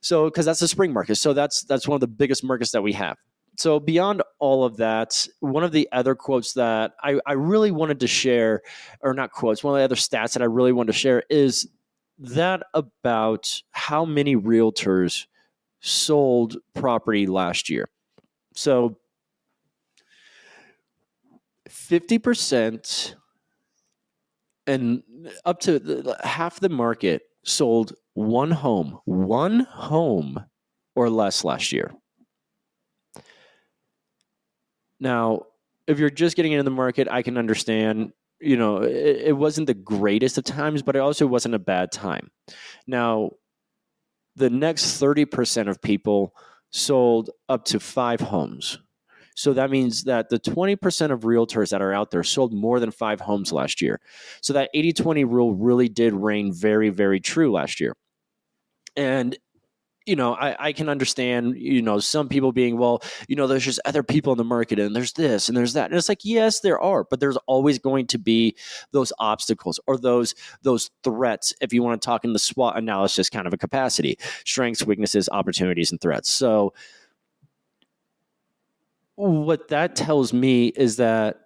So 0.00 0.24
because 0.24 0.44
that's 0.44 0.58
the 0.58 0.66
spring 0.66 0.92
market, 0.92 1.14
so 1.14 1.34
that's 1.34 1.62
that's 1.62 1.86
one 1.86 1.94
of 1.94 2.00
the 2.00 2.08
biggest 2.08 2.42
markets 2.42 2.72
that 2.72 2.82
we 2.82 2.94
have. 2.94 3.16
So 3.56 3.78
beyond 3.78 4.22
all 4.38 4.64
of 4.64 4.78
that, 4.78 5.26
one 5.40 5.62
of 5.62 5.72
the 5.72 5.88
other 5.92 6.14
quotes 6.14 6.54
that 6.54 6.92
I, 7.02 7.20
I 7.26 7.32
really 7.32 7.70
wanted 7.70 8.00
to 8.00 8.06
share, 8.06 8.62
or 9.00 9.12
not 9.14 9.32
quotes, 9.32 9.62
one 9.62 9.74
of 9.74 9.78
the 9.78 9.84
other 9.84 9.94
stats 9.94 10.32
that 10.32 10.42
I 10.42 10.46
really 10.46 10.72
wanted 10.72 10.92
to 10.92 10.98
share 10.98 11.22
is 11.28 11.68
that 12.18 12.62
about 12.72 13.62
how 13.72 14.04
many 14.04 14.36
realtors 14.36 15.26
sold 15.80 16.56
property 16.74 17.26
last 17.26 17.68
year. 17.68 17.88
So 18.54 18.96
50% 21.68 23.14
and 24.66 25.02
up 25.44 25.60
to 25.60 26.16
half 26.22 26.60
the 26.60 26.68
market 26.68 27.22
sold 27.44 27.94
one 28.14 28.50
home, 28.50 28.98
one 29.04 29.60
home 29.60 30.44
or 30.94 31.10
less 31.10 31.44
last 31.44 31.72
year. 31.72 31.92
Now, 35.02 35.46
if 35.88 35.98
you're 35.98 36.10
just 36.10 36.36
getting 36.36 36.52
into 36.52 36.62
the 36.62 36.70
market, 36.70 37.08
I 37.10 37.22
can 37.22 37.36
understand, 37.36 38.12
you 38.40 38.56
know, 38.56 38.78
it, 38.82 39.22
it 39.26 39.36
wasn't 39.36 39.66
the 39.66 39.74
greatest 39.74 40.38
of 40.38 40.44
times, 40.44 40.80
but 40.80 40.94
it 40.94 41.00
also 41.00 41.26
wasn't 41.26 41.56
a 41.56 41.58
bad 41.58 41.90
time. 41.90 42.30
Now, 42.86 43.32
the 44.36 44.48
next 44.48 45.00
30% 45.02 45.68
of 45.68 45.82
people 45.82 46.36
sold 46.70 47.30
up 47.48 47.64
to 47.66 47.80
five 47.80 48.20
homes. 48.20 48.78
So 49.34 49.52
that 49.54 49.70
means 49.70 50.04
that 50.04 50.28
the 50.28 50.38
20% 50.38 51.10
of 51.10 51.22
realtors 51.22 51.70
that 51.70 51.82
are 51.82 51.92
out 51.92 52.12
there 52.12 52.22
sold 52.22 52.52
more 52.52 52.78
than 52.78 52.92
five 52.92 53.20
homes 53.20 53.52
last 53.52 53.82
year. 53.82 54.00
So 54.40 54.52
that 54.52 54.70
80 54.72 54.92
20 54.92 55.24
rule 55.24 55.52
really 55.52 55.88
did 55.88 56.12
reign 56.12 56.52
very, 56.52 56.90
very 56.90 57.18
true 57.18 57.50
last 57.50 57.80
year. 57.80 57.96
And 58.94 59.36
you 60.06 60.16
know, 60.16 60.34
I, 60.34 60.68
I 60.68 60.72
can 60.72 60.88
understand, 60.88 61.56
you 61.56 61.82
know, 61.82 62.00
some 62.00 62.28
people 62.28 62.52
being, 62.52 62.76
well, 62.76 63.02
you 63.28 63.36
know, 63.36 63.46
there's 63.46 63.64
just 63.64 63.80
other 63.84 64.02
people 64.02 64.32
in 64.32 64.38
the 64.38 64.44
market 64.44 64.78
and 64.78 64.94
there's 64.94 65.12
this 65.12 65.48
and 65.48 65.56
there's 65.56 65.74
that. 65.74 65.90
And 65.90 65.98
it's 65.98 66.08
like, 66.08 66.24
yes, 66.24 66.60
there 66.60 66.80
are, 66.80 67.04
but 67.04 67.20
there's 67.20 67.36
always 67.46 67.78
going 67.78 68.06
to 68.08 68.18
be 68.18 68.56
those 68.90 69.12
obstacles 69.18 69.78
or 69.86 69.96
those 69.96 70.34
those 70.62 70.90
threats, 71.04 71.54
if 71.60 71.72
you 71.72 71.82
want 71.82 72.00
to 72.00 72.04
talk 72.04 72.24
in 72.24 72.32
the 72.32 72.38
SWOT 72.38 72.76
analysis 72.76 73.30
kind 73.30 73.46
of 73.46 73.52
a 73.52 73.58
capacity, 73.58 74.18
strengths, 74.44 74.84
weaknesses, 74.84 75.28
opportunities, 75.30 75.92
and 75.92 76.00
threats. 76.00 76.30
So 76.30 76.74
what 79.14 79.68
that 79.68 79.94
tells 79.94 80.32
me 80.32 80.68
is 80.68 80.96
that 80.96 81.40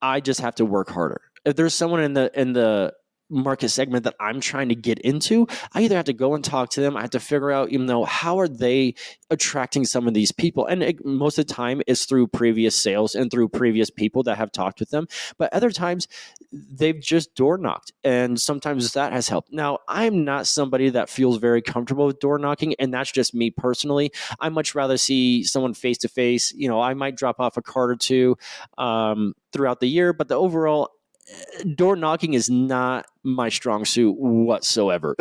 I 0.00 0.20
just 0.20 0.40
have 0.40 0.54
to 0.56 0.64
work 0.64 0.88
harder. 0.88 1.20
If 1.44 1.56
there's 1.56 1.74
someone 1.74 2.00
in 2.00 2.14
the 2.14 2.30
in 2.38 2.52
the 2.52 2.94
market 3.30 3.68
segment 3.70 4.04
that 4.04 4.16
I'm 4.20 4.40
trying 4.40 4.68
to 4.68 4.74
get 4.74 4.98
into, 5.00 5.46
I 5.72 5.82
either 5.82 5.96
have 5.96 6.06
to 6.06 6.12
go 6.12 6.34
and 6.34 6.44
talk 6.44 6.70
to 6.70 6.80
them. 6.80 6.96
I 6.96 7.02
have 7.02 7.10
to 7.10 7.20
figure 7.20 7.50
out, 7.50 7.70
you 7.70 7.78
know, 7.78 8.04
how 8.04 8.38
are 8.38 8.48
they 8.48 8.94
attracting 9.30 9.84
some 9.84 10.08
of 10.08 10.14
these 10.14 10.32
people? 10.32 10.66
And 10.66 10.82
it, 10.82 11.04
most 11.04 11.38
of 11.38 11.46
the 11.46 11.54
time 11.54 11.80
is 11.86 12.04
through 12.04 12.28
previous 12.28 12.76
sales 12.76 13.14
and 13.14 13.30
through 13.30 13.48
previous 13.50 13.90
people 13.90 14.22
that 14.24 14.36
have 14.36 14.52
talked 14.52 14.80
with 14.80 14.90
them. 14.90 15.06
But 15.38 15.52
other 15.52 15.70
times 15.70 16.08
they've 16.52 17.00
just 17.00 17.34
door 17.34 17.56
knocked 17.56 17.92
and 18.02 18.40
sometimes 18.40 18.92
that 18.92 19.12
has 19.12 19.28
helped. 19.28 19.52
Now, 19.52 19.78
I'm 19.88 20.24
not 20.24 20.46
somebody 20.46 20.90
that 20.90 21.08
feels 21.08 21.38
very 21.38 21.62
comfortable 21.62 22.06
with 22.06 22.20
door 22.20 22.38
knocking 22.38 22.74
and 22.78 22.92
that's 22.92 23.12
just 23.12 23.34
me 23.34 23.50
personally. 23.50 24.12
I 24.40 24.48
much 24.48 24.74
rather 24.74 24.96
see 24.96 25.44
someone 25.44 25.74
face 25.74 25.98
to 25.98 26.08
face. 26.08 26.52
You 26.52 26.68
know, 26.68 26.80
I 26.80 26.94
might 26.94 27.16
drop 27.16 27.40
off 27.40 27.56
a 27.56 27.62
card 27.62 27.90
or 27.90 27.96
two 27.96 28.36
um, 28.78 29.34
throughout 29.52 29.80
the 29.80 29.88
year, 29.88 30.12
but 30.12 30.28
the 30.28 30.34
overall 30.34 30.90
door 31.74 31.96
knocking 31.96 32.34
is 32.34 32.48
not 32.48 33.06
my 33.22 33.48
strong 33.48 33.84
suit 33.84 34.16
whatsoever. 34.18 35.14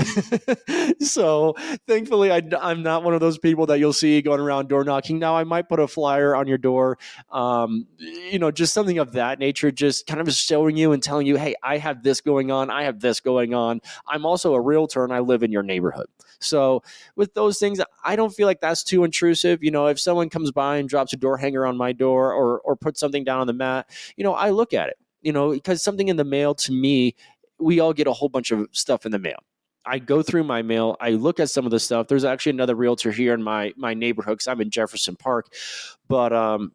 so 1.00 1.56
thankfully, 1.88 2.32
I, 2.32 2.42
am 2.62 2.82
not 2.82 3.04
one 3.04 3.14
of 3.14 3.20
those 3.20 3.38
people 3.38 3.66
that 3.68 3.80
you'll 3.80 3.94
see 3.94 4.22
going 4.22 4.40
around 4.40 4.70
door 4.70 4.84
knocking. 4.84 5.20
Now, 5.20 5.36
I 5.36 5.44
might 5.44 5.68
put 5.68 5.80
a 5.80 5.88
flyer 5.88 6.36
on 6.36 6.48
your 6.48 6.58
door, 6.58 6.98
um, 7.32 7.88
you 7.98 8.40
know, 8.40 8.52
just 8.52 8.74
something 8.74 9.00
of 9.00 9.14
that 9.14 9.40
nature, 9.40 9.72
just 9.72 10.08
kind 10.08 10.22
of 10.22 10.32
showing 10.34 10.78
you 10.78 10.94
and 10.94 11.04
telling 11.04 11.28
you, 11.28 11.36
hey, 11.36 11.56
I 11.62 11.78
have 11.78 12.04
this 12.04 12.22
going 12.22 12.52
on. 12.52 12.70
I 12.70 12.84
have 12.84 13.02
this 13.02 13.20
going 13.20 13.54
on. 13.54 13.82
I'm 14.08 14.26
also 14.26 14.54
a 14.54 14.62
realtor 14.62 15.04
and 15.04 15.14
I 15.14 15.20
live 15.20 15.44
in 15.44 15.52
your 15.52 15.64
neighborhood. 15.64 16.08
So 16.40 16.84
with 17.18 17.34
those 17.34 17.60
things, 17.60 17.82
I 18.04 18.16
don't 18.16 18.34
feel 18.34 18.48
like 18.48 18.62
that's 18.62 18.84
too 18.84 19.04
intrusive. 19.04 19.62
You 19.62 19.72
know, 19.72 19.88
if 19.88 20.00
someone 20.00 20.30
comes 20.30 20.52
by 20.52 20.78
and 20.78 20.88
drops 20.88 21.12
a 21.12 21.18
door 21.18 21.38
hanger 21.38 21.66
on 21.66 21.76
my 21.76 21.92
door 21.92 22.34
or 22.34 22.62
or 22.62 22.78
puts 22.78 23.00
something 23.00 23.26
down 23.26 23.42
on 23.42 23.48
the 23.48 23.54
mat, 23.54 23.90
you 24.16 24.24
know, 24.24 24.34
I 24.34 24.52
look 24.52 24.74
at 24.74 24.88
it 24.88 24.98
you 25.22 25.32
know, 25.32 25.52
because 25.52 25.82
something 25.82 26.08
in 26.08 26.18
the 26.18 26.24
mail 26.24 26.56
to 26.56 26.72
me, 26.72 27.16
we 27.60 27.80
all 27.80 27.94
get 27.94 28.08
a 28.08 28.14
whole 28.14 28.30
bunch 28.30 28.52
of 28.52 28.68
stuff 28.72 29.06
in 29.06 29.12
the 29.12 29.20
mail. 29.20 29.40
I 29.86 30.00
go 30.00 30.22
through 30.22 30.44
my 30.44 30.62
mail. 30.62 30.98
I 31.00 31.12
look 31.12 31.40
at 31.40 31.50
some 31.50 31.66
of 31.66 31.72
the 31.72 31.80
stuff. 31.80 32.08
There's 32.08 32.26
actually 32.26 32.52
another 32.52 32.76
realtor 32.76 33.12
here 33.12 33.34
in 33.34 33.42
my 33.42 33.74
my 33.76 33.94
neighborhood 33.94 34.34
because 34.34 34.48
I'm 34.48 34.62
in 34.62 34.70
Jefferson 34.70 35.16
Park, 35.16 35.54
but 36.08 36.34
um, 36.34 36.74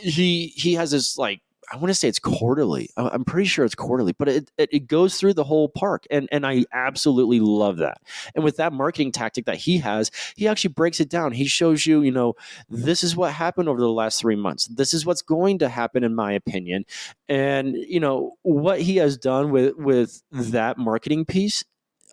he 0.00 0.48
he 0.56 0.74
has 0.74 0.90
this 0.90 1.18
like 1.18 1.40
I 1.70 1.76
want 1.76 1.88
to 1.88 1.94
say 1.94 2.08
it's 2.08 2.18
quarterly. 2.18 2.90
I'm 2.96 3.24
pretty 3.24 3.48
sure 3.48 3.64
it's 3.64 3.74
quarterly, 3.74 4.12
but 4.12 4.28
it, 4.28 4.50
it, 4.56 4.68
it, 4.72 4.86
goes 4.86 5.18
through 5.18 5.34
the 5.34 5.44
whole 5.44 5.68
park. 5.68 6.04
And, 6.10 6.28
and 6.30 6.46
I 6.46 6.64
absolutely 6.72 7.40
love 7.40 7.78
that. 7.78 7.98
And 8.34 8.44
with 8.44 8.56
that 8.58 8.72
marketing 8.72 9.10
tactic 9.10 9.46
that 9.46 9.56
he 9.56 9.78
has, 9.78 10.10
he 10.36 10.46
actually 10.46 10.74
breaks 10.74 11.00
it 11.00 11.08
down. 11.08 11.32
He 11.32 11.46
shows 11.46 11.84
you, 11.84 12.02
you 12.02 12.12
know, 12.12 12.34
this 12.68 13.02
is 13.02 13.16
what 13.16 13.32
happened 13.32 13.68
over 13.68 13.80
the 13.80 13.90
last 13.90 14.20
three 14.20 14.36
months. 14.36 14.66
This 14.66 14.94
is 14.94 15.04
what's 15.04 15.22
going 15.22 15.58
to 15.58 15.68
happen, 15.68 16.04
in 16.04 16.14
my 16.14 16.32
opinion. 16.32 16.84
And, 17.28 17.74
you 17.76 18.00
know, 18.00 18.36
what 18.42 18.80
he 18.80 18.96
has 18.96 19.16
done 19.16 19.50
with, 19.50 19.74
with 19.76 20.22
that 20.32 20.78
marketing 20.78 21.24
piece 21.24 21.64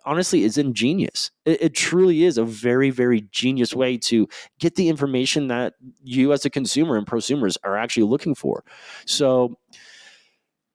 honestly 0.04 0.44
is 0.44 0.58
ingenious. 0.58 1.30
It, 1.44 1.62
it, 1.62 1.74
truly 1.74 2.24
is 2.24 2.38
a 2.38 2.44
very, 2.44 2.90
very 2.90 3.22
genius 3.30 3.74
way 3.74 3.96
to 3.98 4.28
get 4.58 4.74
the 4.76 4.88
information 4.88 5.48
that 5.48 5.74
you 6.02 6.32
as 6.32 6.44
a 6.44 6.50
consumer 6.50 6.96
and 6.96 7.06
prosumers 7.06 7.56
are 7.64 7.76
actually 7.76 8.04
looking 8.04 8.34
for. 8.34 8.64
So 9.06 9.56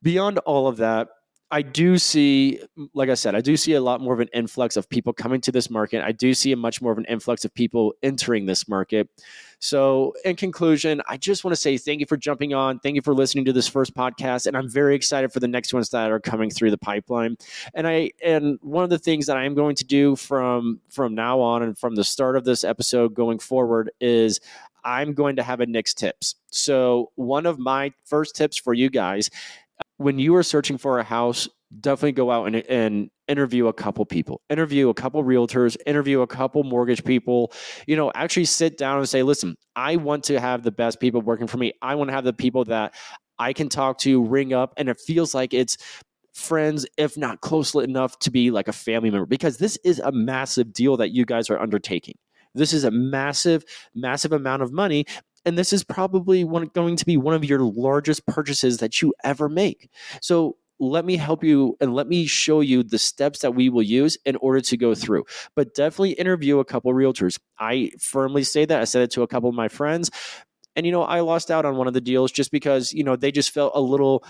beyond 0.02 0.38
all 0.40 0.66
of 0.66 0.78
that, 0.78 1.08
I 1.52 1.62
do 1.62 1.98
see, 1.98 2.60
like 2.94 3.08
I 3.08 3.14
said, 3.14 3.34
I 3.34 3.40
do 3.40 3.56
see 3.56 3.72
a 3.72 3.80
lot 3.80 4.00
more 4.00 4.14
of 4.14 4.20
an 4.20 4.28
influx 4.32 4.76
of 4.76 4.88
people 4.88 5.12
coming 5.12 5.40
to 5.42 5.52
this 5.52 5.68
market. 5.68 6.04
I 6.04 6.12
do 6.12 6.32
see 6.32 6.52
a 6.52 6.56
much 6.56 6.80
more 6.80 6.92
of 6.92 6.98
an 6.98 7.06
influx 7.06 7.44
of 7.44 7.52
people 7.52 7.94
entering 8.02 8.46
this 8.46 8.68
market. 8.68 9.08
So, 9.60 10.14
in 10.24 10.36
conclusion, 10.36 11.02
I 11.06 11.18
just 11.18 11.44
want 11.44 11.52
to 11.54 11.60
say 11.60 11.76
thank 11.76 12.00
you 12.00 12.06
for 12.06 12.16
jumping 12.16 12.54
on. 12.54 12.78
Thank 12.78 12.96
you 12.96 13.02
for 13.02 13.14
listening 13.14 13.44
to 13.44 13.52
this 13.52 13.68
first 13.68 13.94
podcast, 13.94 14.46
and 14.46 14.56
I'm 14.56 14.70
very 14.70 14.94
excited 14.94 15.32
for 15.32 15.40
the 15.40 15.48
next 15.48 15.74
ones 15.74 15.90
that 15.90 16.10
are 16.10 16.18
coming 16.18 16.50
through 16.50 16.70
the 16.70 16.78
pipeline. 16.78 17.36
And 17.74 17.86
I 17.86 18.12
and 18.24 18.58
one 18.62 18.84
of 18.84 18.90
the 18.90 18.98
things 18.98 19.26
that 19.26 19.36
I 19.36 19.44
am 19.44 19.54
going 19.54 19.76
to 19.76 19.84
do 19.84 20.16
from 20.16 20.80
from 20.88 21.14
now 21.14 21.40
on 21.40 21.62
and 21.62 21.76
from 21.76 21.94
the 21.94 22.04
start 22.04 22.36
of 22.36 22.44
this 22.44 22.64
episode 22.64 23.14
going 23.14 23.38
forward 23.38 23.90
is 24.00 24.40
I'm 24.82 25.12
going 25.12 25.36
to 25.36 25.42
have 25.42 25.60
a 25.60 25.66
Nick's 25.66 25.92
tips. 25.92 26.36
So, 26.50 27.10
one 27.16 27.44
of 27.44 27.58
my 27.58 27.92
first 28.04 28.34
tips 28.34 28.56
for 28.56 28.72
you 28.72 28.88
guys 28.88 29.30
when 30.00 30.18
you 30.18 30.34
are 30.34 30.42
searching 30.42 30.78
for 30.78 30.98
a 30.98 31.04
house, 31.04 31.46
definitely 31.78 32.12
go 32.12 32.30
out 32.30 32.46
and, 32.46 32.56
and 32.56 33.10
interview 33.28 33.66
a 33.66 33.72
couple 33.74 34.06
people, 34.06 34.40
interview 34.48 34.88
a 34.88 34.94
couple 34.94 35.22
realtors, 35.22 35.76
interview 35.84 36.22
a 36.22 36.26
couple 36.26 36.64
mortgage 36.64 37.04
people. 37.04 37.52
You 37.86 37.96
know, 37.96 38.10
actually 38.14 38.46
sit 38.46 38.78
down 38.78 38.96
and 38.96 39.06
say, 39.06 39.22
listen, 39.22 39.56
I 39.76 39.96
want 39.96 40.24
to 40.24 40.40
have 40.40 40.62
the 40.62 40.70
best 40.70 41.00
people 41.00 41.20
working 41.20 41.46
for 41.46 41.58
me. 41.58 41.74
I 41.82 41.96
want 41.96 42.08
to 42.08 42.14
have 42.14 42.24
the 42.24 42.32
people 42.32 42.64
that 42.64 42.94
I 43.38 43.52
can 43.52 43.68
talk 43.68 43.98
to, 43.98 44.24
ring 44.24 44.54
up, 44.54 44.72
and 44.78 44.88
it 44.88 44.98
feels 44.98 45.34
like 45.34 45.52
it's 45.52 45.76
friends, 46.32 46.86
if 46.96 47.18
not 47.18 47.42
close 47.42 47.74
enough 47.74 48.18
to 48.20 48.30
be 48.30 48.50
like 48.50 48.68
a 48.68 48.72
family 48.72 49.10
member, 49.10 49.26
because 49.26 49.58
this 49.58 49.76
is 49.84 49.98
a 49.98 50.12
massive 50.12 50.72
deal 50.72 50.96
that 50.96 51.10
you 51.10 51.26
guys 51.26 51.50
are 51.50 51.60
undertaking. 51.60 52.14
This 52.54 52.72
is 52.72 52.84
a 52.84 52.90
massive, 52.90 53.64
massive 53.94 54.32
amount 54.32 54.62
of 54.62 54.72
money 54.72 55.04
and 55.44 55.56
this 55.58 55.72
is 55.72 55.84
probably 55.84 56.44
one, 56.44 56.66
going 56.74 56.96
to 56.96 57.06
be 57.06 57.16
one 57.16 57.34
of 57.34 57.44
your 57.44 57.60
largest 57.60 58.26
purchases 58.26 58.78
that 58.78 59.00
you 59.00 59.14
ever 59.24 59.48
make. 59.48 59.90
So 60.20 60.56
let 60.78 61.04
me 61.04 61.16
help 61.16 61.44
you 61.44 61.76
and 61.80 61.94
let 61.94 62.08
me 62.08 62.26
show 62.26 62.60
you 62.60 62.82
the 62.82 62.98
steps 62.98 63.40
that 63.40 63.54
we 63.54 63.68
will 63.68 63.82
use 63.82 64.16
in 64.24 64.36
order 64.36 64.60
to 64.62 64.76
go 64.76 64.94
through. 64.94 65.24
But 65.54 65.74
definitely 65.74 66.12
interview 66.12 66.58
a 66.58 66.64
couple 66.64 66.92
realtors. 66.92 67.38
I 67.58 67.90
firmly 67.98 68.44
say 68.44 68.64
that. 68.64 68.80
I 68.80 68.84
said 68.84 69.02
it 69.02 69.10
to 69.12 69.22
a 69.22 69.26
couple 69.26 69.48
of 69.48 69.54
my 69.54 69.68
friends. 69.68 70.10
And, 70.76 70.86
you 70.86 70.92
know, 70.92 71.02
I 71.02 71.20
lost 71.20 71.50
out 71.50 71.64
on 71.64 71.76
one 71.76 71.86
of 71.86 71.94
the 71.94 72.00
deals 72.00 72.32
just 72.32 72.50
because, 72.50 72.92
you 72.92 73.04
know, 73.04 73.16
they 73.16 73.32
just 73.32 73.50
felt 73.50 73.72
a 73.74 73.80
little 73.80 74.24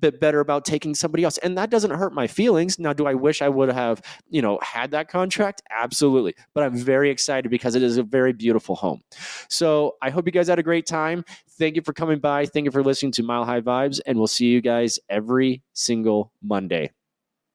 bit 0.00 0.20
better 0.20 0.40
about 0.40 0.64
taking 0.64 0.94
somebody 0.94 1.24
else. 1.24 1.38
And 1.38 1.56
that 1.58 1.70
doesn't 1.70 1.90
hurt 1.90 2.12
my 2.12 2.26
feelings. 2.26 2.78
Now, 2.78 2.92
do 2.92 3.06
I 3.06 3.14
wish 3.14 3.42
I 3.42 3.48
would 3.48 3.70
have, 3.70 4.02
you 4.28 4.42
know, 4.42 4.58
had 4.62 4.90
that 4.92 5.08
contract? 5.08 5.62
Absolutely. 5.70 6.34
But 6.54 6.64
I'm 6.64 6.76
very 6.76 7.10
excited 7.10 7.50
because 7.50 7.74
it 7.74 7.82
is 7.82 7.96
a 7.96 8.02
very 8.02 8.32
beautiful 8.32 8.74
home. 8.76 9.02
So 9.48 9.96
I 10.02 10.10
hope 10.10 10.26
you 10.26 10.32
guys 10.32 10.48
had 10.48 10.58
a 10.58 10.62
great 10.62 10.86
time. 10.86 11.24
Thank 11.58 11.76
you 11.76 11.82
for 11.82 11.92
coming 11.92 12.18
by. 12.18 12.46
Thank 12.46 12.64
you 12.64 12.70
for 12.70 12.82
listening 12.82 13.12
to 13.12 13.22
Mile 13.22 13.44
High 13.44 13.60
Vibes. 13.60 14.00
And 14.06 14.18
we'll 14.18 14.26
see 14.26 14.46
you 14.46 14.60
guys 14.60 14.98
every 15.08 15.62
single 15.72 16.32
Monday. 16.42 16.90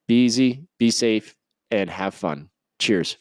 Be 0.07 0.25
easy, 0.25 0.65
be 0.77 0.91
safe, 0.91 1.35
and 1.69 1.89
have 1.89 2.13
fun. 2.13 2.50
Cheers. 2.79 3.17